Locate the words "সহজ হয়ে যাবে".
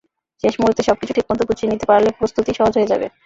2.57-3.05